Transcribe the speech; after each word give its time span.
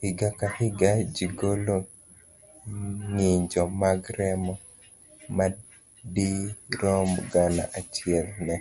Higa 0.00 0.28
ka 0.38 0.46
higa, 0.56 0.90
ji 1.14 1.26
golo 1.38 1.76
ng'injo 3.14 3.62
mag 3.80 4.00
remo 4.18 4.54
madirom 5.36 7.10
gana 7.32 7.62
achiel 7.78 8.26
ne 8.46 8.56